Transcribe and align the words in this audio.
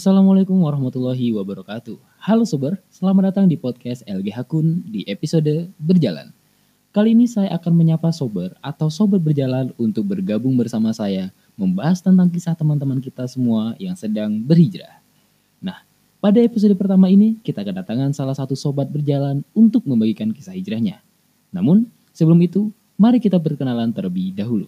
Assalamualaikum 0.00 0.56
warahmatullahi 0.64 1.28
wabarakatuh. 1.36 2.24
Halo 2.24 2.48
sober, 2.48 2.80
selamat 2.88 3.36
datang 3.36 3.44
di 3.44 3.60
podcast 3.60 4.00
LG 4.08 4.32
Hakun 4.32 4.80
di 4.88 5.04
episode 5.04 5.68
Berjalan. 5.76 6.32
Kali 6.88 7.12
ini 7.12 7.28
saya 7.28 7.52
akan 7.60 7.68
menyapa 7.76 8.08
sober 8.08 8.56
atau 8.64 8.88
sober 8.88 9.20
berjalan 9.20 9.76
untuk 9.76 10.08
bergabung 10.08 10.56
bersama 10.56 10.96
saya 10.96 11.28
membahas 11.52 12.00
tentang 12.00 12.32
kisah 12.32 12.56
teman-teman 12.56 12.96
kita 12.96 13.28
semua 13.28 13.76
yang 13.76 13.92
sedang 13.92 14.40
berhijrah. 14.40 15.04
Nah, 15.60 15.84
pada 16.16 16.40
episode 16.40 16.72
pertama 16.80 17.12
ini 17.12 17.36
kita 17.44 17.60
kedatangan 17.60 18.16
salah 18.16 18.32
satu 18.32 18.56
sobat 18.56 18.88
berjalan 18.88 19.44
untuk 19.52 19.84
membagikan 19.84 20.32
kisah 20.32 20.56
hijrahnya. 20.56 21.04
Namun, 21.52 21.84
sebelum 22.16 22.40
itu, 22.40 22.72
mari 22.96 23.20
kita 23.20 23.36
berkenalan 23.36 23.92
terlebih 23.92 24.32
dahulu. 24.32 24.64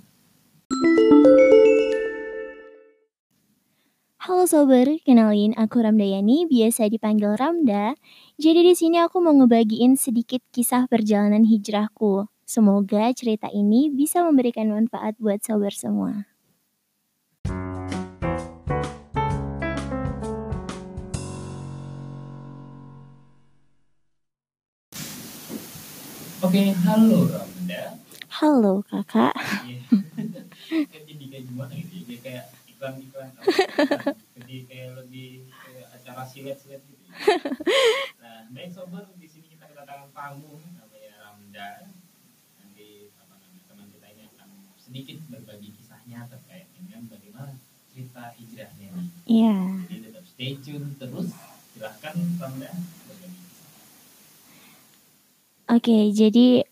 Halo 4.22 4.46
sober, 4.46 4.86
kenalin 5.02 5.50
aku 5.58 5.82
Ramdayani, 5.82 6.46
biasa 6.46 6.86
dipanggil 6.86 7.34
Ramda. 7.34 7.98
Jadi 8.38 8.62
di 8.62 8.74
sini 8.78 9.02
aku 9.02 9.18
mau 9.18 9.34
ngebagiin 9.34 9.98
sedikit 9.98 10.38
kisah 10.54 10.86
perjalanan 10.86 11.42
hijrahku. 11.42 12.30
Semoga 12.46 13.10
cerita 13.18 13.50
ini 13.50 13.90
bisa 13.90 14.22
memberikan 14.22 14.70
manfaat 14.70 15.18
buat 15.18 15.42
sober 15.42 15.74
semua. 15.74 16.30
Oke, 26.46 26.70
halo 26.86 27.26
Ramda. 27.26 27.98
Halo 28.38 28.86
kakak. 28.86 29.34
Jadi 31.10 31.24
kayak 31.26 31.44
gimana 31.50 31.74
gitu 31.74 32.06
ya? 32.06 32.18
Kayak 32.22 32.61
iklan-iklan 32.82 33.30
jadi 34.34 34.56
kayak 34.68 34.90
lebih 34.98 35.46
kayak 35.46 35.86
acara 35.94 36.26
silet-silet 36.26 36.82
gitu 36.82 36.98
ya. 36.98 37.14
nah 38.18 38.50
baik 38.50 38.74
sobat 38.74 39.06
di 39.14 39.30
sini 39.30 39.54
kita 39.54 39.70
kedatangan 39.70 40.10
tamu 40.10 40.58
namanya 40.74 41.14
Ramda 41.22 41.68
nanti 42.58 42.86
apa 43.14 43.38
namanya 43.38 43.62
teman 43.70 43.86
kita 43.94 44.06
ini 44.10 44.22
akan 44.34 44.48
sedikit 44.74 45.18
berbagi 45.30 45.70
kisahnya 45.78 46.26
terkait 46.26 46.66
dengan 46.74 47.06
bagaimana 47.06 47.54
cerita 47.94 48.34
hijrahnya 48.34 48.90
Iya. 49.22 49.58
jadi 49.86 49.98
tetap 50.10 50.24
stay 50.26 50.52
tune 50.58 50.98
terus 50.98 51.30
silahkan 51.70 52.16
Ramda 52.36 52.70
berbagi 53.06 53.38
kisah 53.38 53.70
Oke, 55.70 56.10
jadi 56.10 56.66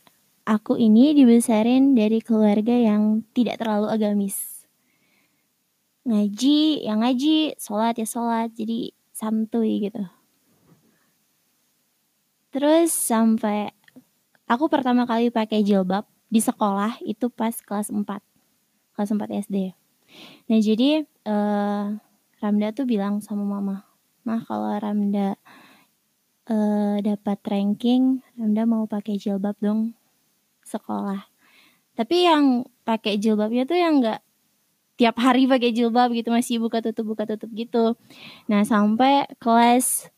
aku 0.45 0.75
ini 0.75 1.15
dibesarin 1.15 1.95
dari 1.95 2.19
keluarga 2.19 2.75
yang 2.75 3.23
tidak 3.33 3.63
terlalu 3.63 3.89
agamis. 3.89 4.50
Ngaji, 6.09 6.89
yang 6.89 7.05
ngaji, 7.05 7.61
sholat 7.61 8.01
ya 8.01 8.09
sholat, 8.09 8.49
jadi 8.57 8.89
santuy 9.13 9.85
gitu. 9.85 10.01
Terus 12.51 12.91
sampai 12.91 13.71
aku 14.49 14.67
pertama 14.73 15.05
kali 15.05 15.29
pakai 15.29 15.61
jilbab 15.61 16.09
di 16.33 16.41
sekolah 16.41 16.99
itu 17.05 17.29
pas 17.29 17.53
kelas 17.53 17.93
4. 17.93 18.25
Kelas 18.97 19.11
4 19.13 19.29
SD. 19.45 19.57
Nah, 20.51 20.59
jadi 20.59 21.05
eh 21.05 21.87
Ramda 22.41 22.69
tuh 22.73 22.89
bilang 22.89 23.21
sama 23.21 23.45
mama, 23.45 23.85
"Mah, 24.25 24.41
kalau 24.49 24.73
Ramda 24.81 25.37
eh 26.51 26.97
dapat 27.05 27.39
ranking, 27.47 28.25
Ramda 28.41 28.65
mau 28.65 28.89
pakai 28.89 29.21
jilbab 29.21 29.55
dong 29.61 29.95
sekolah." 30.65 31.29
Tapi 31.95 32.17
yang 32.25 32.65
pakai 32.89 33.21
jilbabnya 33.21 33.69
tuh 33.69 33.79
yang 33.79 34.01
enggak 34.01 34.25
tiap 35.01 35.17
hari 35.17 35.49
pakai 35.49 35.73
jilbab 35.73 36.13
gitu 36.13 36.29
masih 36.29 36.61
buka 36.61 36.85
tutup 36.85 37.17
buka 37.17 37.25
tutup 37.25 37.49
gitu. 37.57 37.97
Nah, 38.53 38.69
sampai 38.69 39.25
kelas 39.41 40.13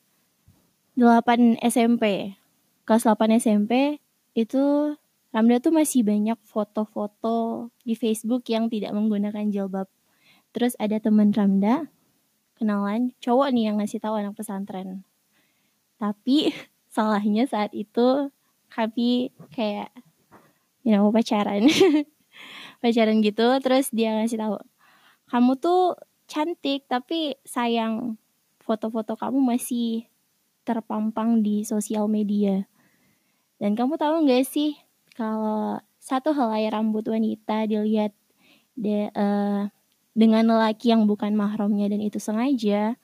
8 0.99 1.63
SMP. 1.63 2.35
Kelas 2.83 3.07
8 3.07 3.39
SMP 3.39 4.03
itu 4.35 4.91
Ramda 5.31 5.63
tuh 5.63 5.71
masih 5.71 6.03
banyak 6.03 6.35
foto-foto 6.43 7.71
di 7.87 7.95
Facebook 7.95 8.43
yang 8.51 8.67
tidak 8.67 8.91
menggunakan 8.91 9.55
jilbab. 9.55 9.87
Terus 10.51 10.75
ada 10.83 10.99
teman 10.99 11.31
Ramda 11.31 11.87
kenalan 12.59 13.15
cowok 13.23 13.55
nih 13.55 13.71
yang 13.71 13.79
ngasih 13.79 14.03
tahu 14.03 14.19
anak 14.19 14.35
pesantren. 14.35 15.07
Tapi 16.03 16.51
salahnya 16.95 17.47
saat 17.47 17.71
itu 17.71 18.35
kami 18.67 19.31
kayak 19.55 19.95
you 20.83 20.91
know 20.91 21.07
pacaran. 21.15 21.71
pacaran 22.83 23.23
gitu 23.23 23.47
terus 23.63 23.95
dia 23.95 24.19
ngasih 24.19 24.43
tahu 24.43 24.59
kamu 25.33 25.57
tuh 25.57 25.97
cantik 26.29 26.85
tapi 26.85 27.41
sayang 27.41 28.21
foto-foto 28.61 29.17
kamu 29.17 29.41
masih 29.41 30.05
terpampang 30.69 31.41
di 31.41 31.65
sosial 31.65 32.05
media. 32.05 32.69
Dan 33.57 33.73
kamu 33.73 33.97
tahu 33.97 34.29
nggak 34.29 34.45
sih 34.45 34.77
kalau 35.17 35.81
satu 35.97 36.37
helai 36.37 36.69
rambut 36.69 37.09
wanita 37.09 37.65
dilihat 37.65 38.13
de, 38.77 39.09
uh, 39.17 39.73
dengan 40.13 40.45
lelaki 40.53 40.93
yang 40.93 41.09
bukan 41.09 41.33
mahramnya 41.33 41.89
dan 41.89 42.05
itu 42.05 42.21
sengaja, 42.21 43.01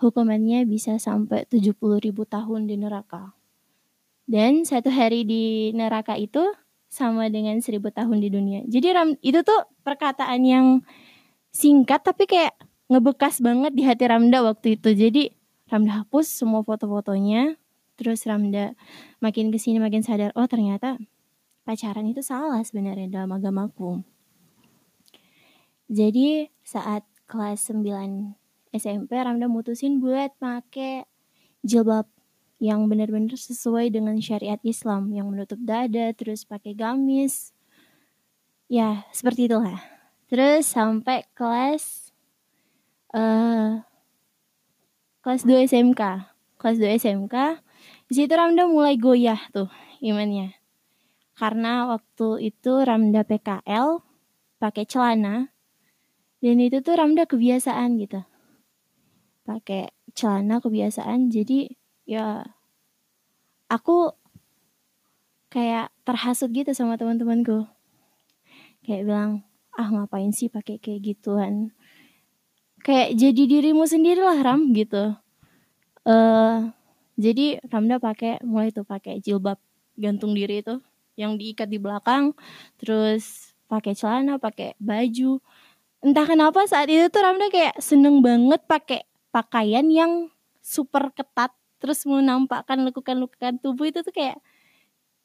hukumannya 0.00 0.64
bisa 0.64 0.96
sampai 0.96 1.44
70 1.52 1.76
ribu 2.00 2.24
tahun 2.24 2.64
di 2.64 2.80
neraka. 2.80 3.36
Dan 4.24 4.64
satu 4.64 4.88
hari 4.88 5.28
di 5.28 5.76
neraka 5.76 6.16
itu 6.16 6.40
sama 6.88 7.28
dengan 7.28 7.60
seribu 7.60 7.92
tahun 7.92 8.20
di 8.24 8.28
dunia. 8.32 8.60
Jadi 8.64 9.18
itu 9.20 9.40
tuh 9.44 9.60
perkataan 9.84 10.40
yang 10.44 10.66
singkat 11.52 12.00
tapi 12.02 12.24
kayak 12.24 12.56
ngebekas 12.88 13.38
banget 13.44 13.72
di 13.76 13.84
hati 13.84 14.08
Ramda 14.08 14.42
waktu 14.42 14.80
itu. 14.80 14.90
Jadi 14.96 15.32
Ramda 15.68 16.02
hapus 16.02 16.26
semua 16.28 16.64
foto-fotonya. 16.64 17.56
Terus 18.00 18.24
Ramda 18.24 18.72
makin 19.20 19.52
ke 19.52 19.60
sini 19.60 19.78
makin 19.78 20.02
sadar, 20.02 20.32
oh 20.34 20.48
ternyata 20.48 20.96
pacaran 21.62 22.08
itu 22.08 22.24
salah 22.24 22.64
sebenarnya 22.64 23.06
dalam 23.06 23.30
agamaku. 23.30 24.02
Jadi 25.92 26.48
saat 26.64 27.04
kelas 27.28 27.68
9 27.68 28.32
SMP 28.72 29.12
Ramda 29.20 29.46
mutusin 29.46 30.00
buat 30.00 30.32
pakai 30.40 31.04
jilbab 31.60 32.08
yang 32.62 32.88
benar-benar 32.88 33.36
sesuai 33.36 33.92
dengan 33.92 34.16
syariat 34.22 34.58
Islam 34.64 35.12
yang 35.12 35.28
menutup 35.28 35.60
dada 35.60 36.14
terus 36.16 36.48
pakai 36.48 36.72
gamis. 36.72 37.52
Ya, 38.72 39.04
seperti 39.12 39.50
itulah. 39.52 40.01
Terus 40.32 40.64
sampai 40.64 41.28
kelas 41.36 42.08
uh, 43.12 43.84
kelas 45.20 45.44
2 45.44 45.68
SMK. 45.68 46.00
Kelas 46.56 46.80
2 46.80 46.96
SMK. 46.96 47.60
Di 48.08 48.12
situ 48.16 48.32
Ramda 48.32 48.64
mulai 48.64 48.96
goyah 48.96 49.36
tuh 49.52 49.68
imannya. 50.00 50.56
Karena 51.36 51.84
waktu 51.84 52.48
itu 52.48 52.80
Ramda 52.80 53.28
PKL 53.28 54.00
pakai 54.56 54.88
celana 54.88 55.52
dan 56.40 56.56
itu 56.64 56.80
tuh 56.80 56.96
Ramda 56.96 57.28
kebiasaan 57.28 58.00
gitu. 58.00 58.24
Pakai 59.44 59.92
celana 60.16 60.64
kebiasaan 60.64 61.28
jadi 61.28 61.76
ya 62.08 62.40
aku 63.68 64.16
kayak 65.52 65.92
terhasut 66.08 66.48
gitu 66.56 66.72
sama 66.72 66.96
teman-temanku. 66.96 67.68
Kayak 68.80 69.04
bilang, 69.04 69.32
ah 69.76 69.88
ngapain 69.88 70.30
sih 70.34 70.52
pakai 70.52 70.76
kayak 70.78 71.00
gituan? 71.00 71.72
Kayak 72.82 73.14
jadi 73.14 73.42
dirimu 73.46 73.86
sendiri 73.86 74.20
lah 74.20 74.42
Ram 74.42 74.74
gitu. 74.74 75.14
Uh, 76.02 76.74
jadi 77.14 77.62
Ramda 77.70 78.02
pakai 78.02 78.42
mulai 78.42 78.74
tuh 78.74 78.82
pakai 78.82 79.22
jilbab 79.22 79.60
gantung 79.94 80.34
diri 80.34 80.64
itu 80.64 80.82
yang 81.14 81.38
diikat 81.38 81.68
di 81.68 81.78
belakang 81.78 82.34
terus 82.80 83.54
pakai 83.70 83.94
celana 83.94 84.40
pakai 84.42 84.74
baju. 84.82 85.38
Entah 86.02 86.26
kenapa 86.26 86.66
saat 86.66 86.90
itu 86.90 87.06
tuh 87.06 87.22
Ramda 87.22 87.46
kayak 87.48 87.78
seneng 87.78 88.18
banget 88.18 88.60
pakai 88.66 89.06
pakaian 89.30 89.86
yang 89.86 90.28
super 90.58 91.14
ketat 91.14 91.54
terus 91.78 92.02
menampakkan 92.06 92.82
lekukan-lekukan 92.86 93.58
tubuh 93.62 93.90
itu 93.90 94.02
tuh 94.02 94.14
kayak 94.14 94.38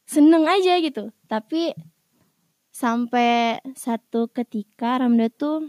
seneng 0.06 0.46
aja 0.46 0.78
gitu. 0.80 1.10
Tapi 1.26 1.74
sampai 2.78 3.58
satu 3.74 4.30
ketika 4.30 5.02
Ramda 5.02 5.34
tuh 5.34 5.66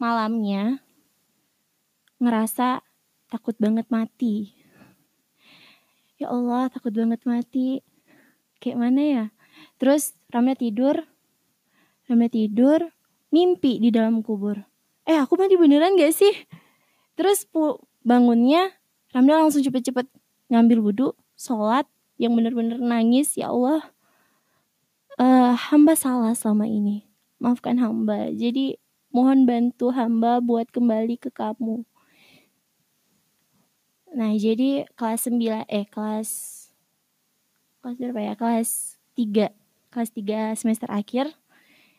malamnya 0.00 0.80
ngerasa 2.16 2.80
takut 3.28 3.52
banget 3.60 3.84
mati. 3.92 4.56
Ya 6.16 6.32
Allah, 6.32 6.72
takut 6.72 6.96
banget 6.96 7.20
mati. 7.28 7.84
Kayak 8.56 8.78
mana 8.80 9.02
ya? 9.04 9.24
Terus 9.76 10.16
Ramda 10.32 10.56
tidur, 10.56 10.96
Ramda 12.08 12.32
tidur, 12.32 12.80
mimpi 13.28 13.76
di 13.76 13.92
dalam 13.92 14.24
kubur. 14.24 14.56
Eh, 15.04 15.20
aku 15.20 15.36
mati 15.36 15.60
beneran 15.60 16.00
gak 16.00 16.16
sih? 16.16 16.32
Terus 17.20 17.44
bangunnya, 18.00 18.72
Ramda 19.12 19.44
langsung 19.44 19.60
cepet-cepet 19.60 20.08
ngambil 20.48 20.80
wudhu, 20.80 21.12
sholat, 21.36 21.84
yang 22.16 22.32
bener-bener 22.32 22.80
nangis, 22.80 23.36
ya 23.36 23.52
Allah 23.52 23.92
uh, 25.20 25.52
hamba 25.56 25.96
salah 25.96 26.32
selama 26.32 26.68
ini. 26.68 27.08
Maafkan 27.40 27.76
hamba. 27.80 28.32
Jadi 28.32 28.80
mohon 29.12 29.44
bantu 29.44 29.92
hamba 29.92 30.40
buat 30.40 30.68
kembali 30.72 31.20
ke 31.20 31.32
kamu. 31.32 31.84
Nah, 34.16 34.32
jadi 34.32 34.88
kelas 34.96 35.28
9 35.28 35.68
eh 35.68 35.84
kelas 35.84 36.28
kelas 37.84 37.96
berapa 38.00 38.20
ya? 38.20 38.32
Kelas 38.32 38.96
3. 39.12 39.52
Kelas 39.92 40.10
3 40.12 40.56
semester 40.56 40.88
akhir. 40.88 41.36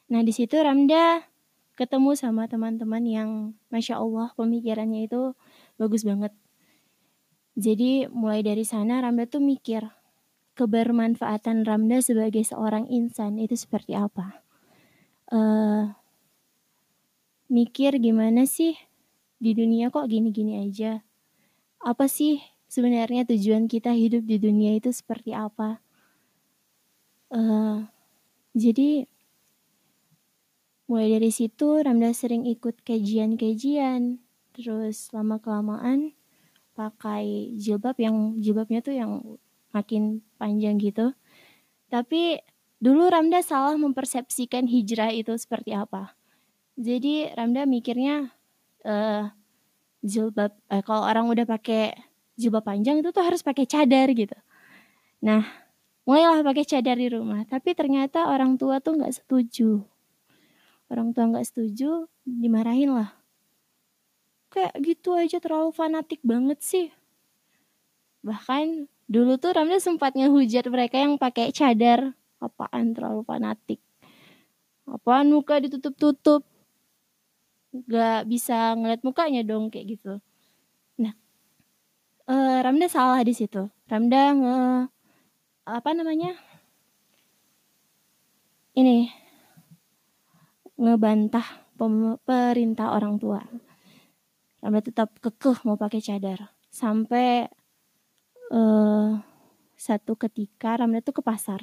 Nah, 0.09 0.25
di 0.25 0.33
situ 0.33 0.57
Ramda 0.57 1.21
ketemu 1.77 2.17
sama 2.17 2.49
teman-teman 2.49 3.05
yang 3.05 3.29
Masya 3.69 4.01
Allah 4.01 4.33
pemikirannya 4.33 5.05
itu 5.05 5.37
bagus 5.77 6.01
banget. 6.01 6.33
Jadi 7.53 8.09
mulai 8.09 8.41
dari 8.41 8.65
sana 8.65 8.97
Ramda 9.01 9.29
tuh 9.29 9.41
mikir 9.41 9.85
kebermanfaatan 10.57 11.61
Ramda 11.61 12.01
sebagai 12.01 12.41
seorang 12.41 12.89
insan 12.89 13.37
itu 13.37 13.53
seperti 13.53 13.93
apa. 13.93 14.41
Uh, 15.29 15.93
mikir 17.47 18.01
gimana 18.01 18.49
sih 18.49 18.73
di 19.37 19.53
dunia 19.53 19.93
kok 19.93 20.09
gini-gini 20.09 20.65
aja. 20.65 21.05
Apa 21.85 22.09
sih 22.09 22.41
sebenarnya 22.65 23.29
tujuan 23.29 23.69
kita 23.69 23.93
hidup 23.93 24.25
di 24.25 24.41
dunia 24.41 24.73
itu 24.73 24.89
seperti 24.89 25.37
apa? 25.37 25.77
Uh, 27.29 27.85
jadi 28.57 29.05
mulai 30.89 31.13
dari 31.13 31.29
situ 31.29 31.85
Ramda 31.85 32.09
sering 32.17 32.49
ikut 32.49 32.81
kajian-kajian, 32.81 34.23
terus 34.57 35.11
lama 35.13 35.37
kelamaan 35.37 36.17
pakai 36.73 37.53
jilbab 37.53 37.99
yang 38.01 38.39
jilbabnya 38.41 38.79
tuh 38.81 38.95
yang 38.95 39.11
makin 39.77 40.25
panjang 40.41 40.81
gitu. 40.81 41.13
Tapi 41.87 42.41
dulu 42.81 43.09
Ramda 43.09 43.41
salah 43.45 43.77
mempersepsikan 43.77 44.65
hijrah 44.65 45.13
itu 45.13 45.33
seperti 45.37 45.77
apa. 45.77 46.17
Jadi 46.77 47.29
Ramda 47.33 47.65
mikirnya 47.65 48.29
uh, 48.85 49.29
jilbab 50.05 50.53
uh, 50.69 50.83
kalau 50.85 51.03
orang 51.05 51.25
udah 51.29 51.45
pakai 51.45 51.93
jilbab 52.37 52.65
panjang 52.65 53.01
itu 53.01 53.09
tuh 53.09 53.25
harus 53.25 53.41
pakai 53.41 53.65
cadar 53.65 54.13
gitu. 54.13 54.37
Nah, 55.25 55.41
mulailah 56.05 56.45
pakai 56.45 56.65
cadar 56.69 56.97
di 57.01 57.09
rumah. 57.09 57.41
Tapi 57.49 57.73
ternyata 57.73 58.29
orang 58.29 58.61
tua 58.61 58.77
tuh 58.77 59.01
nggak 59.01 59.13
setuju. 59.23 59.81
Orang 60.87 61.11
tua 61.11 61.27
nggak 61.33 61.47
setuju, 61.49 62.05
dimarahin 62.23 62.93
lah. 62.93 63.11
Kayak 64.53 64.73
gitu 64.85 65.17
aja 65.17 65.41
terlalu 65.41 65.73
fanatik 65.73 66.21
banget 66.23 66.61
sih. 66.63 66.87
Bahkan 68.23 68.87
Dulu 69.07 69.39
tuh 69.39 69.55
Ramda 69.55 69.79
sempat 69.79 70.19
ngehujat 70.19 70.67
mereka 70.67 70.99
yang 70.99 71.15
pakai 71.15 71.55
cadar. 71.55 72.11
Apaan 72.43 72.91
terlalu 72.91 73.23
fanatik. 73.23 73.79
Apaan 74.83 75.31
muka 75.31 75.63
ditutup-tutup. 75.63 76.43
Gak 77.87 78.27
bisa 78.27 78.75
ngeliat 78.75 79.01
mukanya 79.07 79.47
dong 79.47 79.71
kayak 79.71 79.95
gitu. 79.95 80.19
Nah, 80.99 81.15
uh, 82.27 82.59
Ramda 82.59 82.91
salah 82.91 83.23
di 83.23 83.31
situ. 83.31 83.71
Ramda 83.87 84.35
nge 84.35 84.57
apa 85.67 85.89
namanya? 85.95 86.35
Ini 88.75 89.07
ngebantah 90.77 91.47
perintah 92.27 92.91
orang 92.91 93.15
tua. 93.17 93.39
Ramda 94.59 94.83
tetap 94.83 95.15
kekeh 95.23 95.63
mau 95.63 95.79
pakai 95.79 96.03
cadar 96.03 96.51
sampai 96.67 97.47
uh, 98.51 99.21
satu 99.77 100.17
ketika 100.17 100.79
Ramda 100.79 100.99
tuh 100.99 101.19
ke 101.19 101.23
pasar. 101.23 101.61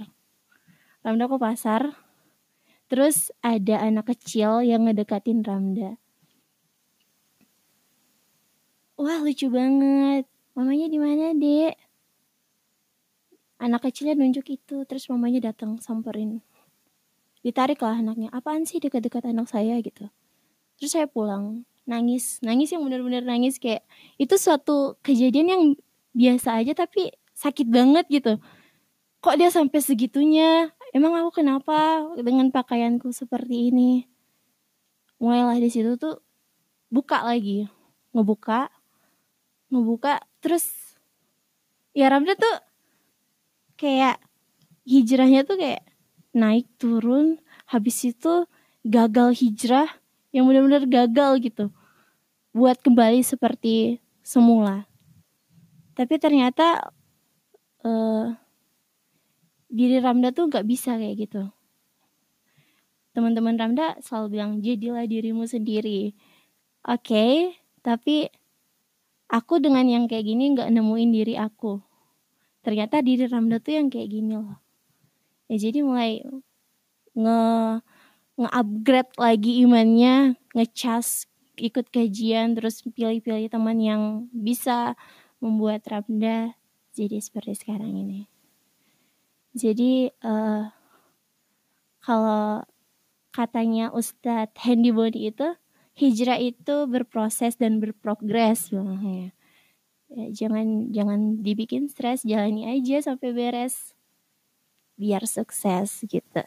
Ramda 1.05 1.29
ke 1.29 1.37
pasar, 1.37 1.93
terus 2.89 3.29
ada 3.45 3.85
anak 3.85 4.17
kecil 4.17 4.65
yang 4.65 4.89
ngedekatin 4.89 5.45
Ramda. 5.45 6.01
Wah 8.95 9.19
lucu 9.21 9.51
banget, 9.51 10.25
mamanya 10.55 10.87
di 10.87 10.99
mana 11.03 11.35
dek? 11.35 11.75
Anak 13.59 13.91
kecilnya 13.91 14.15
nunjuk 14.15 14.47
itu, 14.49 14.87
terus 14.87 15.11
mamanya 15.11 15.51
datang 15.51 15.77
samperin. 15.83 16.41
Ditarik 17.43 17.83
lah 17.83 18.01
anaknya, 18.01 18.33
apaan 18.33 18.65
sih 18.65 18.81
dekat-dekat 18.81 19.29
anak 19.29 19.51
saya 19.51 19.77
gitu. 19.83 20.09
Terus 20.79 20.91
saya 20.95 21.05
pulang, 21.11 21.67
nangis, 21.85 22.41
nangis 22.41 22.73
yang 22.73 22.81
benar-benar 22.87 23.27
nangis 23.27 23.61
kayak 23.61 23.85
itu 24.17 24.35
suatu 24.41 24.97
kejadian 25.05 25.49
yang 25.53 25.63
biasa 26.15 26.63
aja 26.63 26.73
tapi 26.73 27.11
sakit 27.35 27.67
banget 27.69 28.07
gitu. 28.09 28.39
Kok 29.21 29.37
dia 29.37 29.51
sampai 29.51 29.83
segitunya? 29.83 30.71
Emang 30.95 31.19
aku 31.19 31.43
kenapa 31.43 32.07
dengan 32.15 32.55
pakaianku 32.55 33.11
seperti 33.11 33.75
ini? 33.75 34.07
Mulailah 35.19 35.59
di 35.59 35.69
situ 35.69 35.99
tuh 35.99 36.23
buka 36.89 37.27
lagi. 37.27 37.67
Ngebuka 38.15 38.71
ngebuka 39.75 40.23
terus 40.39 40.95
ya 41.91 42.07
Ramda 42.07 42.39
tuh 42.39 42.57
kayak 43.75 44.23
hijrahnya 44.87 45.43
tuh 45.43 45.59
kayak 45.59 45.83
naik 46.31 46.71
turun. 46.79 47.43
Habis 47.67 48.15
itu 48.15 48.47
gagal 48.87 49.35
hijrah 49.35 49.89
yang 50.31 50.47
benar-benar 50.47 50.87
gagal 50.87 51.43
gitu. 51.43 51.75
Buat 52.55 52.79
kembali 52.87 53.19
seperti 53.27 53.99
semula 54.23 54.87
tapi 55.95 56.15
ternyata 56.19 56.91
uh, 57.87 58.35
diri 59.71 59.99
Ramda 59.99 60.31
tuh 60.31 60.51
nggak 60.51 60.67
bisa 60.67 60.95
kayak 60.95 61.17
gitu. 61.27 61.43
Teman-teman 63.15 63.55
Ramda 63.55 63.95
selalu 64.03 64.27
bilang 64.39 64.53
jadilah 64.59 65.07
dirimu 65.07 65.47
sendiri. 65.47 66.15
Oke 66.85 67.15
okay, 67.15 67.35
tapi 67.81 68.27
aku 69.31 69.63
dengan 69.63 69.87
yang 69.87 70.05
kayak 70.11 70.27
gini 70.27 70.55
nggak 70.55 70.71
nemuin 70.71 71.11
diri 71.15 71.35
aku. 71.39 71.79
Ternyata 72.67 73.03
diri 73.03 73.31
Ramda 73.31 73.63
tuh 73.63 73.79
yang 73.79 73.89
kayak 73.91 74.11
gini 74.11 74.35
loh. 74.35 74.59
Ya 75.47 75.57
jadi 75.59 75.85
mulai 75.87 76.25
nge 77.15 77.41
nge-upgrade 78.35 79.15
lagi 79.15 79.63
imannya 79.63 80.35
ngecas 80.59 81.31
ikut 81.55 81.87
kajian 81.95 82.59
terus 82.59 82.83
pilih-pilih 82.83 83.47
teman 83.47 83.79
yang 83.79 84.03
bisa 84.35 84.99
membuat 85.45 85.85
Ramda 85.85 86.57
jadi 86.97 87.21
seperti 87.21 87.53
sekarang 87.53 87.93
ini. 87.93 88.25
Jadi 89.53 90.09
uh, 90.25 90.73
kalau 92.01 92.65
katanya 93.29 93.93
Ustadz 93.93 94.57
Handy 94.65 94.89
Body 94.89 95.29
itu 95.29 95.53
hijrah 95.95 96.41
itu 96.41 96.89
berproses 96.89 97.61
dan 97.61 97.79
berprogres 97.79 98.73
ya. 98.73 99.31
jangan 100.31 100.91
jangan 100.91 101.45
dibikin 101.45 101.93
stres, 101.93 102.25
jalani 102.25 102.67
aja 102.67 103.05
sampai 103.05 103.37
beres 103.37 103.93
biar 104.97 105.27
sukses 105.27 106.03
gitu. 106.07 106.43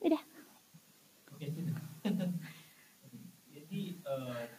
Udah. 0.00 0.22
Oke. 1.34 1.50
Jadi 3.54 3.98
uh, 4.06 4.54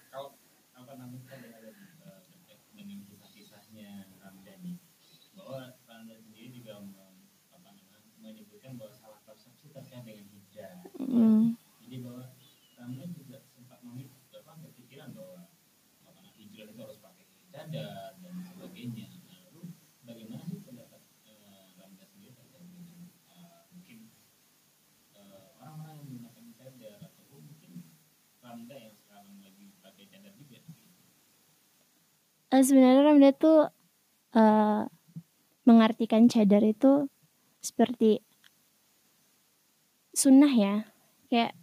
Hmm. 10.96 11.54
Jadi 11.86 12.02
bahwa 12.02 12.34
Ramdan 12.80 13.12
juga 13.14 13.44
sempat 13.52 13.80
memikir 13.84 14.16
apa 14.32 14.58
kepikiran 14.58 15.14
bahwa 15.14 15.48
apa 16.08 16.22
hijrah 16.40 16.72
itu 16.72 16.82
harus 16.82 17.00
pakai 17.04 17.26
cadar 17.54 18.16
dan 18.20 18.36
sebagainya. 18.42 19.12
Nah, 19.28 19.48
lalu 19.48 19.76
bagaimana 20.08 20.44
sih 20.50 20.64
pendapat 20.66 21.04
uh, 21.30 21.68
Ramdan 21.78 22.08
sendiri 22.10 22.34
terkait 22.36 22.68
dengan 22.68 23.12
uh, 23.32 23.68
mungkin 23.76 24.12
uh, 25.20 25.56
orang-orang 25.62 25.94
yang 26.00 26.08
menggunakan 26.10 26.46
cadar 26.58 26.98
ataupun 27.06 27.40
mungkin 27.48 27.72
Ramdan 28.40 28.80
yang 28.82 28.96
sekarang 28.98 29.40
lagi 29.40 29.66
pakai 29.84 30.04
cadar 30.10 30.34
juga? 30.36 30.60
Uh, 32.54 32.62
sebenarnya 32.62 33.02
Ramdan 33.02 33.34
tuh 33.36 33.70
uh, 34.38 34.82
mengartikan 35.66 36.30
cadar 36.30 36.62
itu 36.62 37.10
seperti 37.58 38.22
sunnah 40.14 40.54
ya 40.54 40.76
kayak 41.28 41.58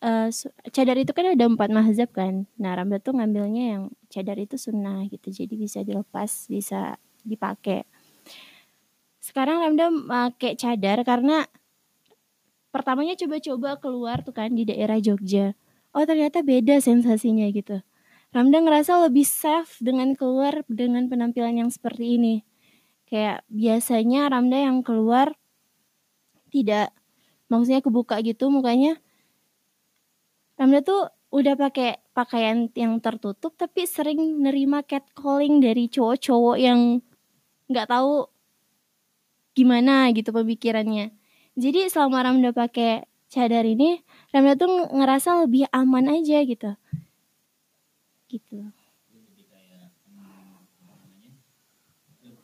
uh, 0.00 0.30
cadar 0.70 0.96
itu 0.96 1.10
kan 1.10 1.34
ada 1.34 1.44
empat 1.44 1.68
mazhab 1.74 2.10
kan. 2.14 2.46
Nah 2.56 2.72
Ramda 2.78 3.02
tuh 3.02 3.18
ngambilnya 3.18 3.64
yang 3.76 3.82
cadar 4.08 4.38
itu 4.38 4.54
sunnah 4.54 5.04
gitu. 5.10 5.28
Jadi 5.30 5.54
bisa 5.58 5.82
dilepas, 5.82 6.46
bisa 6.46 6.96
dipakai. 7.26 7.84
Sekarang 9.18 9.60
Ramda 9.60 9.90
pakai 9.90 10.56
cadar 10.56 11.02
karena 11.04 11.44
pertamanya 12.70 13.18
coba-coba 13.18 13.76
keluar 13.82 14.22
tuh 14.22 14.32
kan 14.32 14.54
di 14.54 14.64
daerah 14.64 15.02
Jogja. 15.02 15.52
Oh 15.92 16.04
ternyata 16.06 16.44
beda 16.46 16.78
sensasinya 16.78 17.48
gitu. 17.50 17.82
Ramda 18.38 18.62
ngerasa 18.62 19.02
lebih 19.10 19.26
safe 19.26 19.82
dengan 19.82 20.14
keluar 20.14 20.62
dengan 20.70 21.10
penampilan 21.10 21.58
yang 21.58 21.70
seperti 21.74 22.22
ini. 22.22 22.46
Kayak 23.10 23.42
biasanya 23.50 24.30
Ramda 24.30 24.62
yang 24.62 24.86
keluar 24.86 25.34
tidak 26.54 26.94
maksudnya 27.50 27.82
kebuka 27.82 28.22
gitu 28.22 28.46
mukanya 28.46 29.02
Ramda 30.54 30.86
tuh 30.86 31.10
udah 31.34 31.58
pakai 31.58 31.98
pakaian 32.14 32.70
yang 32.78 33.02
tertutup 33.02 33.58
tapi 33.58 33.90
sering 33.90 34.38
nerima 34.38 34.86
catcalling 34.86 35.58
dari 35.58 35.90
cowok-cowok 35.90 36.56
yang 36.62 37.02
nggak 37.66 37.90
tahu 37.90 38.30
gimana 39.58 40.14
gitu 40.14 40.30
pemikirannya. 40.30 41.10
Jadi 41.58 41.90
selama 41.90 42.22
Ramda 42.22 42.54
pakai 42.54 43.02
cadar 43.26 43.66
ini, 43.66 43.98
Ramda 44.30 44.54
tuh 44.54 44.86
ngerasa 44.94 45.42
lebih 45.42 45.66
aman 45.74 46.06
aja 46.06 46.46
gitu. 46.46 46.78
Gitu. 48.28 48.58
jadi 49.28 49.42
kayak 49.50 49.90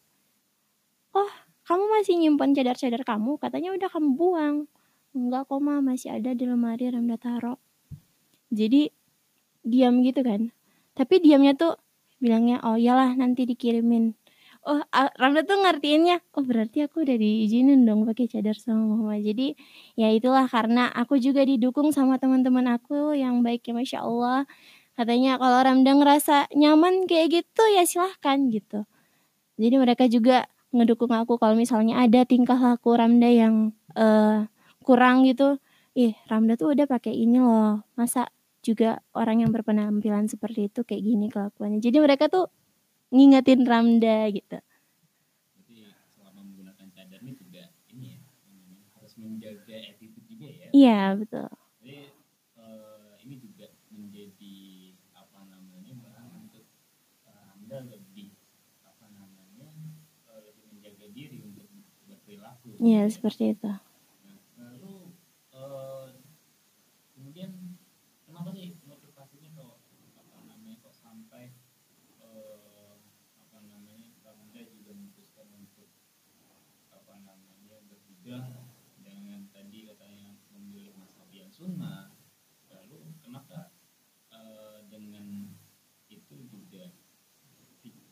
Oh, 1.13 1.33
kamu 1.69 1.85
masih 2.01 2.17
nyimpan 2.17 2.57
cadar-cadar 2.57 3.05
kamu? 3.05 3.37
Katanya 3.37 3.77
udah 3.77 3.89
kamu 3.93 4.09
buang. 4.17 4.57
Enggak 5.13 5.53
kok 5.53 5.61
mah, 5.61 5.85
masih 5.85 6.17
ada 6.17 6.33
di 6.33 6.49
lemari 6.49 6.89
Ramda 6.89 7.21
taro. 7.21 7.61
Jadi 8.49 8.89
diam 9.61 10.01
gitu 10.01 10.25
kan. 10.25 10.49
Tapi 10.97 11.21
diamnya 11.21 11.53
tuh 11.61 11.77
bilangnya, 12.25 12.65
oh 12.65 12.81
iyalah 12.81 13.13
nanti 13.21 13.45
dikirimin. 13.45 14.17
Oh, 14.65 14.81
Ramda 15.21 15.45
tuh 15.45 15.61
ngertiinnya, 15.61 16.25
oh 16.41 16.45
berarti 16.49 16.89
aku 16.89 17.05
udah 17.05 17.21
diizinin 17.21 17.85
dong 17.85 18.09
pakai 18.09 18.33
cadar 18.33 18.57
sama 18.57 18.97
mama. 18.97 19.21
Jadi 19.21 19.53
ya 19.93 20.09
itulah 20.09 20.49
karena 20.49 20.89
aku 20.89 21.21
juga 21.21 21.45
didukung 21.45 21.93
sama 21.93 22.17
teman-teman 22.17 22.65
aku 22.81 23.13
yang 23.13 23.45
baiknya 23.45 23.77
masya 23.77 24.01
Allah 24.09 24.49
katanya 24.99 25.39
kalau 25.43 25.61
Ramda 25.67 25.93
ngerasa 25.99 26.37
nyaman 26.59 27.07
kayak 27.11 27.29
gitu 27.43 27.63
ya 27.77 27.85
silahkan 27.87 28.39
gitu. 28.51 28.85
Jadi 29.61 29.77
mereka 29.81 30.05
juga 30.11 30.47
ngedukung 30.75 31.13
aku 31.15 31.35
kalau 31.43 31.55
misalnya 31.59 32.03
ada 32.05 32.23
tingkah 32.29 32.59
laku 32.59 32.95
Ramda 33.01 33.29
yang 33.31 33.55
eh, 33.99 34.47
kurang 34.87 35.25
gitu. 35.29 35.59
Ih 35.99 36.15
Ramda 36.31 36.55
tuh 36.61 36.75
udah 36.75 36.87
pakai 36.91 37.15
ini 37.15 37.39
loh. 37.43 37.83
Masa 37.99 38.31
juga 38.67 39.01
orang 39.17 39.47
yang 39.47 39.51
berpenampilan 39.55 40.27
seperti 40.31 40.69
itu 40.71 40.81
kayak 40.87 41.03
gini 41.05 41.27
kelakuannya? 41.33 41.81
Jadi 41.83 41.99
mereka 42.03 42.27
tuh 42.31 42.47
ngingetin 43.15 43.63
Ramda 43.67 44.29
gitu. 44.35 44.59
Berarti 45.53 45.81
selama 46.15 46.41
menggunakan 46.47 46.89
cadar 46.97 47.21
ini 47.25 47.35
juga 47.37 47.63
ini 47.93 48.07
ya 48.15 48.19
namanya, 48.25 48.85
harus 48.97 49.15
menjaga 49.21 49.77
attitude 49.91 50.27
juga 50.31 50.49
ya. 50.49 50.71
iya 50.77 51.15
betul 51.21 51.49
Jadi 51.79 51.97
eh, 52.59 53.15
ini 53.25 53.37
juga 53.41 53.67
menjadi 53.95 54.57
apa 55.15 55.41
namanya 55.47 55.93
bahan 56.05 56.31
untuk 56.51 56.67
eh, 57.29 57.45
anda 57.55 57.79
lebih 57.89 58.29
apa 58.85 59.07
namanya 59.15 59.67
eh, 60.29 60.41
lebih 60.49 60.65
menjaga 60.71 61.07
diri 61.17 61.39
untuk 61.47 61.67
berperilaku. 62.07 62.68
Iya 62.79 63.03
seperti 63.11 63.59
itu. 63.59 63.67
Nah, 63.67 64.39
lalu 64.59 65.11
eh, 65.55 66.07
kemudian 67.15 67.51
kenapa 68.27 68.55
sih 68.55 68.79
motivasinya 68.87 69.51
kok 69.59 69.83
apa 70.15 70.39
namanya 70.47 70.79
kok 70.83 70.95
sampai 70.95 71.59
eh, 72.23 72.95
apa 73.43 73.59
namanya 73.67 74.15
Anda 74.29 74.63
juga 74.71 74.95
memutuskan 74.95 75.51
untuk 75.59 75.91
apa 76.95 77.15
namanya 77.27 77.83
berhijrah 77.91 78.71
dengan 79.03 79.51
tadi 79.51 79.91
katanya 79.91 80.39
memilih 80.55 80.95
mazhab 80.99 81.29
yang 81.35 81.51
sunnah. 81.51 82.15
Lalu 82.71 83.19
kenapa 83.19 83.75
eh, 84.31 84.87
dengan 84.87 85.51
itu 86.07 86.37
juga 86.47 86.95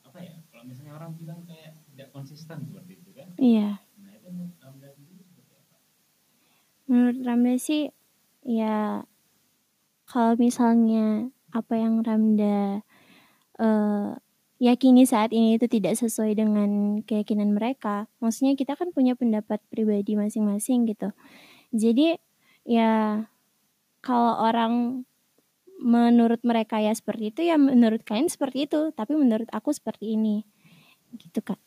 apa 0.03 0.19
ya 0.23 0.37
kalau 0.51 0.65
misalnya 0.67 0.97
orang 0.97 1.13
bilang 1.15 1.45
kayak 1.47 1.79
tidak 1.93 2.09
konsisten 2.11 2.67
seperti 2.67 2.99
itu 2.99 3.11
kan? 3.15 3.31
Iya 3.39 3.87
nah 3.97 4.13
itu 4.13 4.29
menurut 4.29 4.57
Anda 4.61 4.89
sendiri 4.93 5.23
seperti 5.25 5.53
apa 5.57 5.77
Sih 7.57 7.91
ya 8.47 9.03
kalau 10.07 10.39
misalnya 10.39 11.33
apa 11.51 11.75
yang 11.75 12.05
Ramda 12.07 12.85
eh, 13.59 14.11
yakini 14.57 15.05
saat 15.05 15.33
ini 15.37 15.61
itu 15.61 15.69
tidak 15.69 16.01
sesuai 16.01 16.33
dengan 16.37 17.01
keyakinan 17.05 17.53
mereka, 17.53 18.09
maksudnya 18.23 18.57
kita 18.57 18.73
kan 18.79 18.93
punya 18.93 19.13
pendapat 19.13 19.61
pribadi 19.69 20.17
masing-masing 20.17 20.89
gitu. 20.89 21.13
Jadi 21.77 22.17
ya 22.65 23.25
kalau 24.01 24.35
orang 24.41 25.05
menurut 25.77 26.41
mereka 26.41 26.81
ya 26.81 26.93
seperti 26.97 27.37
itu 27.37 27.41
ya 27.53 27.61
menurut 27.61 28.01
kalian 28.07 28.33
seperti 28.33 28.65
itu, 28.65 28.93
tapi 28.97 29.13
menurut 29.19 29.49
aku 29.53 29.77
seperti 29.77 30.17
ini. 30.17 30.45
Gitu 31.17 31.41
Kak. 31.45 31.61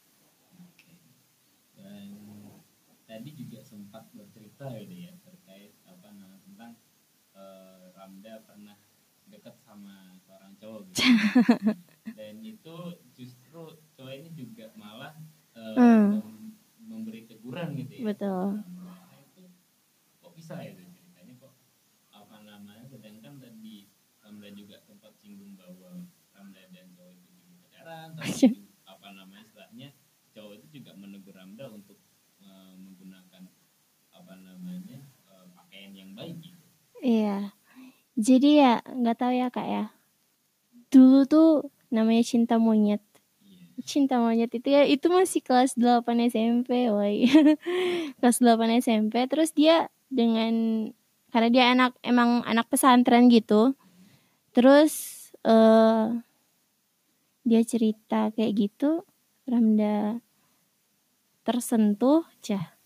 dan 1.79 2.13
tadi 3.05 3.33
juga 3.33 3.59
sempat 3.65 4.09
bercerita 4.13 4.69
ya 4.69 4.83
dekat 9.39 9.55
sama 9.63 10.19
seorang 10.21 10.53
cowok 10.59 10.81
gitu. 10.91 11.01
dan 12.19 12.35
itu 12.43 12.75
justru 13.15 13.61
cowok 13.95 14.13
ini 14.13 14.29
juga 14.35 14.65
malah 14.75 15.15
eh, 15.55 15.73
Hmm. 15.79 16.19
mem- 16.19 16.55
memberi 16.79 17.23
teguran 17.29 17.73
gitu 17.79 17.93
ya 17.95 18.03
Betul. 18.11 18.47
Nah, 18.83 19.15
itu 19.23 19.43
kok 20.19 20.31
bisa 20.35 20.59
ya 20.59 20.71
itu 20.75 20.83
ceritanya 20.91 21.33
kok 21.39 21.53
apa 22.11 22.37
namanya 22.43 22.83
sedangkan 22.85 23.39
tadi 23.39 23.87
Ramda 24.19 24.49
juga 24.51 24.75
sempat 24.83 25.15
singgung 25.15 25.55
bahwa 25.55 26.03
Ramda 26.35 26.61
dan 26.75 26.91
cowok 26.97 27.13
itu 27.15 27.29
juga 27.39 27.53
pacaran 27.63 28.09
tapi 28.19 28.47
apa 28.85 29.07
namanya 29.15 29.43
setelahnya 29.47 29.89
cowok 30.35 30.53
itu 30.59 30.67
juga 30.81 30.91
menegur 30.99 31.33
Ramda 31.35 31.65
untuk 31.71 31.97
eh, 32.43 32.73
menggunakan 32.75 33.43
apa 34.11 34.33
namanya 34.35 34.99
eh, 35.29 35.45
pakaian 35.55 35.93
yang 35.95 36.11
baik 36.17 36.37
gitu. 36.43 36.67
Iya. 37.03 37.51
Jadi 38.19 38.59
ya 38.59 38.83
nggak 38.83 39.15
tahu 39.15 39.31
ya 39.31 39.47
kak 39.47 39.67
ya. 39.67 39.85
Dulu 40.91 41.23
tuh 41.23 41.71
namanya 41.87 42.19
cinta 42.27 42.59
monyet. 42.59 42.99
Iya. 43.39 43.79
Cinta 43.87 44.19
monyet 44.19 44.51
itu 44.51 44.67
ya 44.67 44.83
itu 44.83 45.07
masih 45.07 45.39
kelas 45.39 45.79
8 45.79 46.03
SMP, 46.27 46.91
woi. 46.91 47.31
kelas 48.19 48.43
8 48.43 48.83
SMP 48.83 49.23
terus 49.31 49.55
dia 49.55 49.87
dengan 50.11 50.51
karena 51.31 51.47
dia 51.47 51.65
anak 51.71 51.95
emang 52.03 52.43
anak 52.43 52.67
pesantren 52.67 53.31
gitu. 53.31 53.71
Terus 54.51 55.15
eh 55.47 56.19
dia 57.47 57.61
cerita 57.63 58.35
kayak 58.35 58.51
gitu, 58.51 59.07
Ramda 59.47 60.19
tersentuh, 61.47 62.27
cah. 62.43 62.77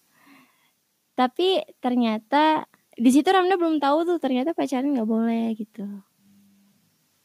Tapi 1.17 1.59
ternyata 1.83 2.69
di 2.95 3.09
situ 3.09 3.25
Ramda 3.25 3.55
belum 3.55 3.77
tahu 3.77 4.05
tuh 4.05 4.17
ternyata 4.17 4.53
pacaran 4.53 4.89
nggak 4.89 5.07
boleh 5.07 5.53
gitu. 5.53 5.85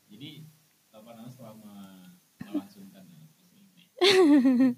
Jadi 0.08 0.44
apa 0.90 1.10
namanya 1.12 1.30
selama 1.30 1.74
melangsungkan 2.42 3.04
ya, 3.06 3.22
ini. 3.54 3.84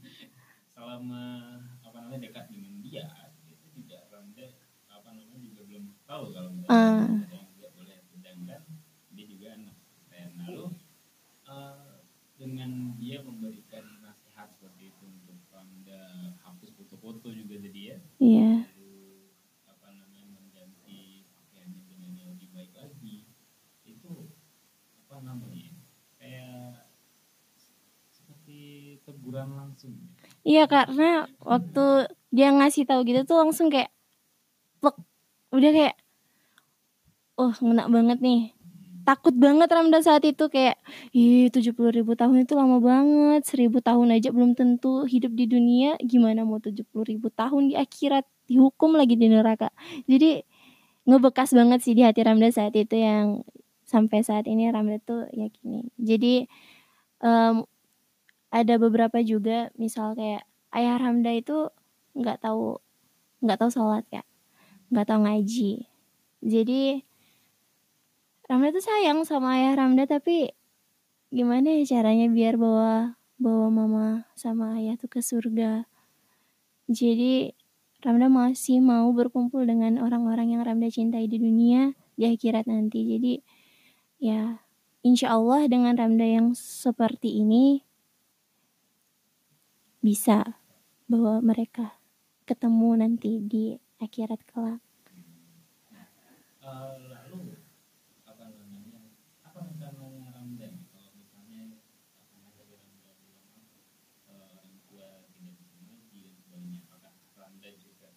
selama 0.72 1.22
apa 1.80 1.96
namanya 1.98 2.20
dekat 2.24 2.46
dengan 2.48 2.74
dia 2.80 3.06
itu 3.44 3.66
tidak 3.76 4.08
Ramda 4.08 4.46
apa 4.86 5.08
namanya 5.12 5.38
juga 5.38 5.60
belum 5.64 5.84
tahu 6.02 6.24
kalau 6.30 6.50
misalnya 6.50 6.74
Ah. 6.74 7.06
ada 7.20 7.34
yang 7.36 7.50
tidak 7.54 7.72
boleh 7.72 7.98
sedangkan 8.02 8.62
dia 9.10 9.24
juga 9.26 9.46
anak 9.54 9.76
dan 10.08 10.28
lalu 10.36 10.66
eh, 11.46 11.94
dengan 12.34 12.70
dia 12.96 13.18
memberikan 13.20 13.84
nasihat 14.00 14.48
seperti 14.50 14.90
itu 14.90 15.04
untuk 15.04 15.38
Ramda 15.48 16.00
hapus 16.40 16.72
foto-foto 16.72 17.28
juga 17.30 17.54
jadi 17.56 17.80
ya 17.84 17.96
Iya. 18.18 18.52
lalu 18.66 19.28
apa 19.68 19.86
namanya 19.92 20.26
mengganti 20.32 21.00
pakaiannya 21.30 21.82
dengan 21.86 22.10
yang 22.14 22.28
lebih 22.32 22.48
baik 22.50 22.72
lagi 22.72 23.28
itu 23.84 24.32
apa 25.00 25.16
namanya 25.20 25.76
kayak 26.16 26.88
seperti 28.08 28.60
teguran 29.04 29.69
Iya 30.46 30.64
karena 30.70 31.28
waktu 31.44 32.08
dia 32.32 32.48
ngasih 32.54 32.88
tahu 32.88 33.04
gitu 33.04 33.26
tuh 33.26 33.36
langsung 33.42 33.68
kayak 33.68 33.90
plek. 34.80 34.96
udah 35.50 35.70
kayak 35.74 35.96
oh 37.36 37.52
ngena 37.58 37.90
banget 37.90 38.18
nih 38.22 38.54
takut 39.02 39.34
banget 39.34 39.66
Ramda 39.72 39.98
saat 40.04 40.22
itu 40.22 40.46
kayak 40.46 40.78
ih 41.10 41.50
70 41.50 41.74
ribu 41.90 42.14
tahun 42.14 42.46
itu 42.46 42.54
lama 42.54 42.78
banget 42.78 43.42
seribu 43.48 43.82
tahun 43.82 44.14
aja 44.14 44.30
belum 44.30 44.54
tentu 44.54 45.08
hidup 45.08 45.34
di 45.34 45.50
dunia 45.50 45.98
gimana 45.98 46.46
mau 46.46 46.62
70 46.62 46.86
ribu 47.02 47.32
tahun 47.32 47.72
di 47.72 47.74
akhirat 47.74 48.28
dihukum 48.46 48.94
lagi 48.94 49.18
di 49.18 49.26
neraka 49.26 49.74
jadi 50.06 50.44
ngebekas 51.08 51.56
banget 51.56 51.80
sih 51.82 51.96
di 51.96 52.04
hati 52.04 52.22
Ramda 52.22 52.52
saat 52.52 52.76
itu 52.76 52.94
yang 52.94 53.42
sampai 53.90 54.22
saat 54.22 54.46
ini 54.46 54.70
Ramda 54.70 55.02
tuh 55.02 55.26
yakini. 55.34 55.90
Jadi 55.98 56.46
em, 57.26 57.66
ada 58.50 58.74
beberapa 58.76 59.22
juga 59.22 59.70
misal 59.78 60.18
kayak 60.18 60.42
ayah 60.74 60.98
Ramda 60.98 61.30
itu 61.30 61.70
nggak 62.18 62.42
tahu 62.42 62.82
nggak 63.40 63.58
tahu 63.58 63.70
sholat 63.70 64.04
ya, 64.10 64.22
nggak 64.90 65.06
tahu 65.06 65.18
ngaji. 65.24 65.86
Jadi 66.42 66.82
Ramda 68.50 68.74
tuh 68.74 68.82
sayang 68.82 69.22
sama 69.22 69.54
ayah 69.62 69.78
Ramda 69.78 70.10
tapi 70.10 70.50
gimana 71.30 71.70
ya 71.70 71.86
caranya 71.86 72.26
biar 72.26 72.58
bawa 72.58 73.14
bawa 73.38 73.66
mama 73.70 74.06
sama 74.34 74.76
ayah 74.76 74.98
tuh 74.98 75.06
ke 75.06 75.22
surga. 75.22 75.86
Jadi 76.90 77.54
Ramda 78.02 78.26
masih 78.26 78.82
mau 78.82 79.06
berkumpul 79.14 79.62
dengan 79.62 80.02
orang-orang 80.02 80.58
yang 80.58 80.66
Ramda 80.66 80.90
cintai 80.90 81.30
di 81.30 81.38
dunia 81.38 81.94
di 82.18 82.26
akhirat 82.26 82.66
nanti. 82.66 83.06
Jadi 83.06 83.34
ya 84.18 84.60
insya 85.06 85.38
Allah 85.38 85.70
dengan 85.70 85.94
Ramda 85.94 86.26
yang 86.26 86.52
seperti 86.52 87.40
ini 87.40 87.86
bisa 90.06 90.38
bawa 91.10 91.34
mereka 91.50 91.86
ketemu 92.48 92.90
nanti 93.02 93.32
di 93.52 93.64
akhirat 94.04 94.40
kelak. 94.50 94.80
Eh, 95.92 96.36
lalu 96.64 97.56
apa 98.30 98.44
namanya? 98.52 98.98
Apa 99.48 99.60
rencananya 99.68 100.28
Ramdan 100.36 100.74
kalau 100.96 101.14
misalnya 101.18 101.62
apa 102.14 102.28
namanya 102.36 102.60
dari 102.60 102.74
Ramdan 102.82 103.32
eh, 104.30 104.46
orang 104.56 104.76
tua 104.88 105.10
tidak 105.24 105.56
bisa 105.60 105.76
mengaji 105.82 106.18
dan 106.24 106.34
sebagainya 106.44 106.80
apakah 106.86 107.12
Ramdan 107.38 107.74
juga 107.82 108.08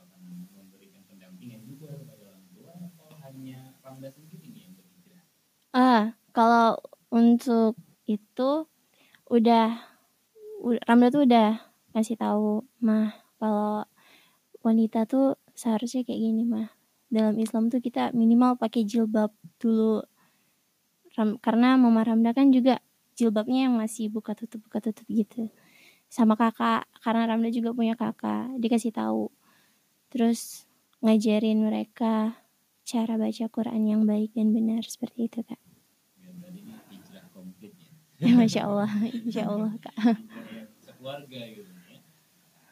apa 0.00 0.14
namanya 0.22 0.50
memberikan 0.58 1.02
pendampingan 1.08 1.62
juga 1.70 1.88
kepada 2.00 2.22
orang 2.32 2.46
tua 2.54 2.74
atau 2.86 3.08
hanya 3.24 3.74
Ramdan 3.84 4.12
sendiri 4.16 4.46
nih 4.54 4.62
yang 4.68 4.74
berhijrah? 4.78 5.24
Ah, 5.74 6.14
kalau 6.34 6.78
untuk 7.14 7.78
itu 8.10 8.66
udah, 9.30 9.89
Ramda 10.60 11.08
tuh 11.08 11.24
udah 11.24 11.56
ngasih 11.96 12.16
tahu 12.20 12.62
mah 12.84 13.16
kalau 13.40 13.82
wanita 14.66 15.08
tuh 15.08 15.40
seharusnya 15.56 16.04
kayak 16.06 16.20
gini 16.20 16.42
mah. 16.44 16.68
Dalam 17.10 17.34
Islam 17.42 17.72
tuh 17.72 17.80
kita 17.82 18.12
minimal 18.14 18.54
pakai 18.60 18.84
jilbab 18.86 19.32
dulu. 19.58 20.04
Ram- 21.18 21.38
karena 21.42 21.74
Mama 21.74 22.02
Ramda 22.06 22.30
kan 22.36 22.54
juga 22.54 22.78
jilbabnya 23.18 23.66
yang 23.66 23.74
masih 23.82 24.06
buka 24.12 24.32
tutup 24.38 24.60
buka 24.68 24.78
tutup 24.84 25.06
gitu. 25.10 25.50
Sama 26.10 26.34
kakak, 26.38 26.86
karena 27.04 27.22
Ramda 27.30 27.50
juga 27.50 27.70
punya 27.74 27.94
kakak, 27.98 28.54
dikasih 28.62 28.92
tahu. 28.94 29.32
Terus 30.12 30.66
ngajarin 31.04 31.58
mereka 31.62 32.36
cara 32.86 33.14
baca 33.16 33.46
Quran 33.48 33.82
yang 33.86 34.02
baik 34.06 34.34
dan 34.36 34.52
benar 34.56 34.82
seperti 34.86 35.30
itu 35.30 35.40
kak. 35.46 35.60
Ya, 38.20 38.32
Masya 38.40 38.62
Allah, 38.68 38.90
Insya 39.26 39.42
Allah 39.48 39.72
kak. 39.80 39.96
sekeluarga 41.00 41.40
gitu 41.48 41.72
ya. 41.88 41.96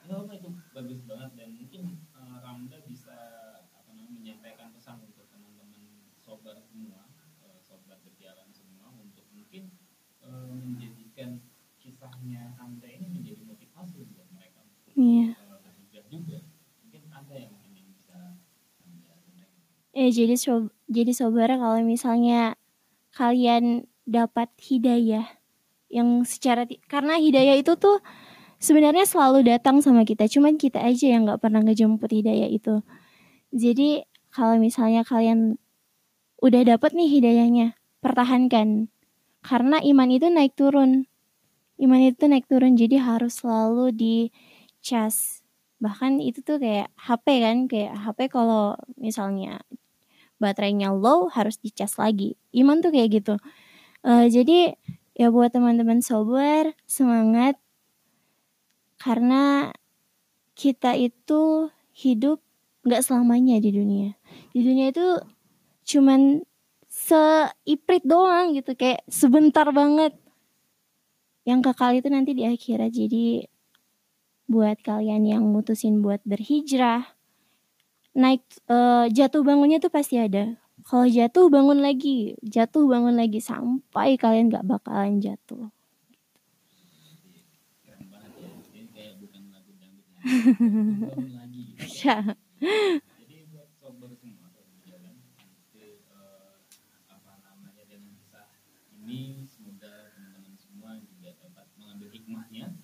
Apa 0.04 0.36
itu 0.36 0.52
bagus 0.76 1.00
banget 1.08 1.32
dan 1.40 1.48
mungkin 1.56 1.96
eh, 2.12 2.36
Ramda 2.44 2.76
bisa 2.84 3.16
apa 3.56 3.88
namanya 3.96 4.12
menyampaikan 4.12 4.68
pesan 4.76 5.00
untuk 5.00 5.24
teman-teman 5.32 5.80
sobat 6.20 6.60
semua 6.60 7.08
eh, 7.48 7.56
sobat 7.64 7.96
berjalan 8.04 8.52
semua 8.52 8.92
untuk 9.00 9.24
mungkin 9.32 9.72
eh, 10.20 10.44
menjadikan 10.52 11.40
kisahnya 11.80 12.52
Ramda 12.60 12.84
ini 12.84 13.08
menjadi 13.08 13.48
motivasi 13.48 14.04
buat 14.12 14.28
mereka 14.28 14.60
untuk 14.60 14.92
Iya. 14.92 15.32
eh, 15.32 15.60
berhijrah 15.64 16.04
juga. 16.12 16.38
Mungkin 16.84 17.02
ada 17.08 17.32
yang 17.32 17.56
yang 17.64 17.88
bisa 17.88 18.36
Ramda 18.84 19.16
Eh 19.96 20.12
jadi 20.12 20.36
sob 20.36 20.68
jadi 20.84 21.16
sobar 21.16 21.48
kalau 21.56 21.80
misalnya 21.80 22.60
kalian 23.16 23.88
dapat 24.04 24.52
hidayah 24.60 25.37
yang 25.88 26.24
secara 26.24 26.68
karena 26.88 27.16
hidayah 27.16 27.56
itu 27.56 27.76
tuh 27.80 28.00
sebenarnya 28.60 29.08
selalu 29.08 29.46
datang 29.48 29.80
sama 29.80 30.04
kita, 30.04 30.28
cuman 30.28 30.60
kita 30.60 30.82
aja 30.82 31.06
yang 31.08 31.24
nggak 31.24 31.40
pernah 31.40 31.64
ngejemput 31.64 32.10
hidayah 32.12 32.50
itu. 32.50 32.84
Jadi 33.54 34.04
kalau 34.28 34.60
misalnya 34.60 35.06
kalian 35.06 35.56
udah 36.44 36.62
dapat 36.76 36.92
nih 36.94 37.08
hidayahnya, 37.18 37.66
pertahankan. 38.04 38.92
Karena 39.40 39.80
iman 39.80 40.08
itu 40.10 40.26
naik 40.28 40.54
turun. 40.58 41.08
Iman 41.78 42.00
itu 42.02 42.26
naik 42.26 42.50
turun, 42.50 42.74
jadi 42.74 42.98
harus 43.00 43.40
selalu 43.40 43.94
dicas. 43.94 45.46
Bahkan 45.78 46.18
itu 46.18 46.42
tuh 46.42 46.58
kayak 46.58 46.90
HP 46.98 47.26
kan, 47.40 47.56
kayak 47.70 47.94
HP 47.94 48.18
kalau 48.34 48.74
misalnya 48.98 49.62
baterainya 50.42 50.90
low 50.90 51.30
harus 51.30 51.58
dicas 51.62 51.94
lagi. 51.98 52.34
Iman 52.50 52.82
tuh 52.82 52.90
kayak 52.90 53.22
gitu. 53.22 53.34
Eh, 54.02 54.26
jadi 54.30 54.74
ya 55.18 55.34
buat 55.34 55.50
teman-teman 55.50 55.98
sober 55.98 56.78
semangat 56.86 57.58
karena 59.02 59.74
kita 60.54 60.94
itu 60.94 61.70
hidup 61.94 62.38
nggak 62.86 63.02
selamanya 63.02 63.58
di 63.58 63.74
dunia. 63.74 64.14
Di 64.54 64.62
dunia 64.62 64.94
itu 64.94 65.06
cuman 65.94 66.42
seiprit 66.86 68.06
doang 68.06 68.54
gitu 68.54 68.78
kayak 68.78 69.02
sebentar 69.10 69.66
banget. 69.74 70.14
Yang 71.42 71.60
kekal 71.70 71.98
itu 71.98 72.08
nanti 72.10 72.30
di 72.38 72.46
akhirat. 72.46 72.90
Jadi 72.94 73.42
buat 74.48 74.78
kalian 74.80 75.26
yang 75.26 75.42
mutusin 75.44 76.00
buat 76.00 76.22
berhijrah 76.24 77.04
naik 78.18 78.42
eh, 78.66 79.06
jatuh 79.14 79.42
bangunnya 79.46 79.78
tuh 79.78 79.90
pasti 79.92 80.18
ada. 80.18 80.58
Kalau 80.88 81.06
jatuh 81.16 81.46
bangun 81.54 81.78
lagi, 81.86 82.16
jatuh 82.54 82.84
bangun 82.92 83.14
lagi 83.20 83.40
sampai 83.50 84.08
kalian 84.22 84.46
nggak 84.50 84.66
bakalan 84.72 85.14
jatuh. 85.24 85.64
ya 92.02 92.16
ini 99.08 99.46
semoga 99.48 100.12
teman-teman 100.12 100.54
semua 100.58 100.90
juga 101.00 101.30
dapat 101.40 101.66
mengambil 101.80 102.08
hikmahnya 102.12 102.66
dan 102.68 102.80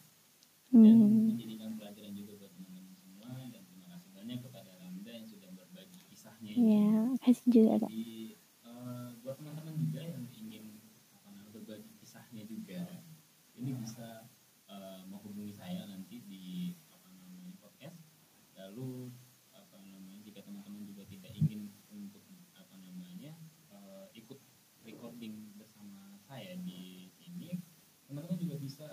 Hmm. 0.75 1.31
menjadikan 1.31 1.71
pelajaran 1.79 2.13
juga 2.19 2.33
buat 2.41 2.53
teman-teman 2.57 2.97
semua 2.99 3.31
dan 3.53 3.63
terima 3.69 3.87
kasih 3.95 4.11
banyak 4.17 4.39
kepada 4.43 4.71
Ramda 4.81 5.11
yang 5.13 5.27
sudah 5.29 5.51
berbagi 5.55 6.01
kisahnya 6.11 6.44
ini. 6.44 6.44
Ya, 6.55 6.87
kasih 7.23 7.47
juga 7.51 7.73
kak. 7.83 7.93
Eh, 7.93 9.09
buat 9.23 9.37
teman-teman 9.39 9.75
juga 9.75 10.01
yang 10.01 10.23
ingin 10.31 10.79
apa 11.11 11.29
namanya 11.35 11.51
berbagi 11.51 11.91
kisahnya 11.99 12.47
juga 12.47 13.03
ini 13.59 13.75
bisa 13.75 14.31
eh, 14.71 15.03
menghubungi 15.11 15.51
saya 15.51 15.83
nanti 15.91 16.23
di 16.23 16.45
apa 16.87 17.11
namanya 17.11 17.51
podcast. 17.59 17.99
Lalu 18.55 19.11
apa 19.51 19.77
namanya 19.83 20.19
jika 20.23 20.47
teman-teman 20.47 20.87
juga 20.87 21.03
tidak 21.11 21.35
ingin 21.35 21.75
untuk 21.91 22.23
apa 22.55 22.77
namanya 22.79 23.35
eh, 23.75 24.07
ikut 24.15 24.39
recording 24.87 25.59
bersama 25.59 26.15
saya 26.23 26.55
di 26.63 27.11
sini, 27.11 27.59
teman-teman 28.07 28.39
juga 28.39 28.57
bisa 28.63 28.89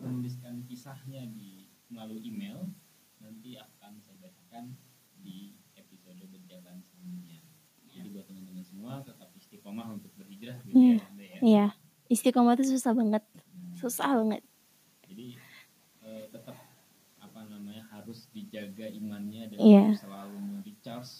menuliskan 0.00 0.64
kisahnya 0.64 1.28
di 1.28 1.68
melalui 1.92 2.24
email 2.24 2.72
nanti 3.20 3.54
akan 3.54 4.00
saya 4.00 4.16
bacakan 4.18 4.74
di 5.14 5.54
episode 5.76 6.18
berjalan 6.26 6.82
selanjutnya. 6.82 7.38
Jadi 7.86 8.08
buat 8.10 8.24
teman-teman 8.26 8.64
semua 8.64 9.04
tetap 9.04 9.30
istiqomah 9.36 9.94
untuk 9.94 10.10
berhijrah 10.16 10.58
gitu 10.64 10.74
Iya. 10.74 10.96
ya, 10.98 11.04
Anda 11.06 11.24
ya. 11.24 11.38
Iya, 11.44 11.66
istiqomah 12.12 12.54
itu 12.54 12.76
susah 12.76 12.92
banget, 12.92 13.24
susah 13.74 14.20
banget. 14.20 14.42
jadi 15.08 15.26
eh, 16.02 16.24
tetap 16.28 16.56
apa 17.18 17.40
namanya 17.46 17.84
harus 17.88 18.28
dijaga 18.28 18.84
imannya 18.86 19.48
dan 19.48 19.58
Iya. 19.58 19.84
harus 19.88 20.00
selalu 20.00 20.38
recharge 20.62 21.12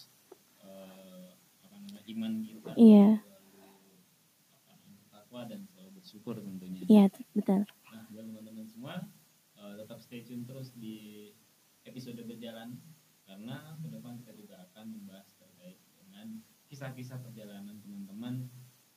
eh, 0.61 1.29
apa 1.61 1.75
namanya 1.75 2.03
iman 2.07 2.33
kita. 2.41 2.71
Iya. 2.75 3.09
Selalu 3.21 3.49
namanya 4.69 5.03
takwa 5.09 5.41
dan 5.45 5.61
selalu 5.65 5.91
bersyukur 5.97 6.35
tentunya. 6.37 6.81
Iya, 6.85 7.05
betul. 7.33 7.61
Nah, 7.65 8.05
buat 8.09 8.25
teman-teman 8.25 8.67
semua 8.67 8.95
eh, 9.57 9.75
tetap 9.77 9.99
stay 9.99 10.21
tune 10.23 10.45
terus 10.45 10.73
di 10.73 11.31
episode 11.83 12.21
berjalan 12.23 12.81
karena 13.23 13.77
ke 13.77 13.89
depan 13.89 14.19
kita 14.19 14.33
juga 14.35 14.57
akan 14.67 14.85
membahas 14.93 15.31
terkait 15.37 15.79
dengan 15.95 16.41
kisah-kisah 16.67 17.21
perjalanan 17.21 17.77
teman-teman 17.79 18.49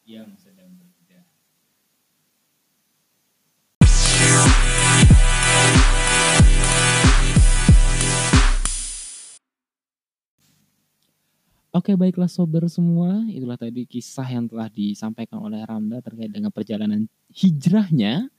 yang 0.03 0.31
sedang 0.35 0.71
berhijrah. 0.75 0.94
Oke 11.75 11.91
baiklah 11.99 12.31
sober 12.31 12.63
semua, 12.71 13.27
itulah 13.27 13.59
tadi 13.59 13.83
kisah 13.83 14.23
yang 14.31 14.47
telah 14.47 14.71
disampaikan 14.71 15.43
oleh 15.43 15.59
Ramda 15.67 15.99
terkait 15.99 16.31
dengan 16.31 16.47
perjalanan 16.47 17.03
hijrahnya. 17.35 18.31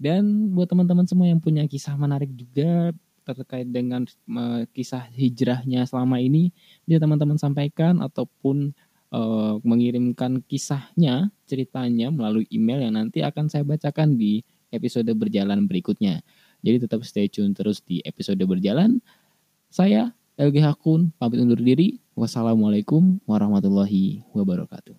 Dan 0.00 0.56
buat 0.56 0.64
teman-teman 0.64 1.04
semua 1.04 1.28
yang 1.28 1.44
punya 1.44 1.68
kisah 1.68 1.92
menarik 2.00 2.32
juga 2.32 2.96
terkait 3.28 3.68
dengan 3.68 4.08
uh, 4.32 4.64
kisah 4.72 5.12
hijrahnya 5.12 5.84
selama 5.84 6.24
ini, 6.24 6.56
bisa 6.88 7.04
teman-teman 7.04 7.36
sampaikan 7.36 8.00
ataupun 8.00 8.72
uh, 9.12 9.60
mengirimkan 9.60 10.40
kisahnya, 10.48 11.28
ceritanya 11.44 12.08
melalui 12.08 12.48
email 12.48 12.80
yang 12.80 12.96
nanti 12.96 13.20
akan 13.20 13.52
saya 13.52 13.60
bacakan 13.60 14.16
di 14.16 14.40
episode 14.72 15.12
berjalan 15.12 15.68
berikutnya. 15.68 16.24
Jadi 16.64 16.88
tetap 16.88 17.04
stay 17.04 17.28
tune 17.28 17.52
terus 17.52 17.84
di 17.84 18.00
episode 18.08 18.40
berjalan. 18.48 19.04
Saya 19.68 20.16
LGH 20.40 20.80
Kun 20.80 21.12
pamit 21.20 21.44
undur 21.44 21.60
diri. 21.60 22.00
Wassalamualaikum 22.16 23.20
warahmatullahi 23.28 24.24
wabarakatuh. 24.32 24.96